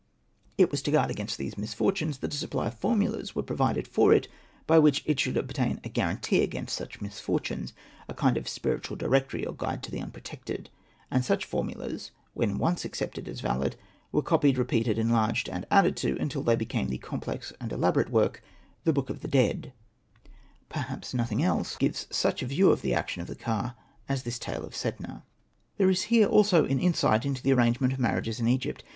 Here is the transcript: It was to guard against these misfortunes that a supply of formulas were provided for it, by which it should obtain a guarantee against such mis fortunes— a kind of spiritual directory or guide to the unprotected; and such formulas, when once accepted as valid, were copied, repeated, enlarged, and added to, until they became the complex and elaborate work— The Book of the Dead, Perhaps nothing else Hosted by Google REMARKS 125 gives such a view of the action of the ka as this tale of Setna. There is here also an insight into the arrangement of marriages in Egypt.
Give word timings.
It 0.57 0.71
was 0.71 0.81
to 0.81 0.89
guard 0.91 1.11
against 1.11 1.37
these 1.37 1.59
misfortunes 1.59 2.17
that 2.17 2.33
a 2.33 2.37
supply 2.37 2.65
of 2.65 2.73
formulas 2.73 3.35
were 3.35 3.43
provided 3.43 3.87
for 3.87 4.11
it, 4.11 4.27
by 4.65 4.79
which 4.79 5.03
it 5.05 5.19
should 5.19 5.37
obtain 5.37 5.79
a 5.83 5.89
guarantee 5.89 6.41
against 6.41 6.75
such 6.75 7.01
mis 7.01 7.19
fortunes— 7.19 7.73
a 8.09 8.15
kind 8.15 8.35
of 8.35 8.49
spiritual 8.49 8.97
directory 8.97 9.45
or 9.45 9.53
guide 9.53 9.83
to 9.83 9.91
the 9.91 10.01
unprotected; 10.01 10.71
and 11.11 11.23
such 11.23 11.45
formulas, 11.45 12.09
when 12.33 12.57
once 12.57 12.83
accepted 12.83 13.27
as 13.29 13.41
valid, 13.41 13.75
were 14.11 14.23
copied, 14.23 14.57
repeated, 14.57 14.97
enlarged, 14.97 15.47
and 15.47 15.67
added 15.69 15.95
to, 15.97 16.17
until 16.19 16.41
they 16.41 16.55
became 16.55 16.87
the 16.89 16.97
complex 16.97 17.53
and 17.61 17.71
elaborate 17.71 18.09
work— 18.09 18.41
The 18.85 18.93
Book 18.93 19.11
of 19.11 19.19
the 19.21 19.27
Dead, 19.27 19.71
Perhaps 20.67 21.13
nothing 21.13 21.43
else 21.43 21.75
Hosted 21.75 21.77
by 21.77 21.77
Google 21.77 21.77
REMARKS 21.77 21.77
125 21.77 21.79
gives 21.79 22.07
such 22.17 22.41
a 22.41 22.47
view 22.47 22.71
of 22.71 22.81
the 22.81 22.93
action 22.95 23.21
of 23.21 23.27
the 23.27 23.35
ka 23.35 23.75
as 24.09 24.23
this 24.23 24.39
tale 24.39 24.65
of 24.65 24.73
Setna. 24.75 25.21
There 25.77 25.91
is 25.91 26.05
here 26.09 26.25
also 26.25 26.65
an 26.65 26.79
insight 26.79 27.23
into 27.23 27.43
the 27.43 27.53
arrangement 27.53 27.93
of 27.93 27.99
marriages 27.99 28.39
in 28.39 28.47
Egypt. 28.47 28.83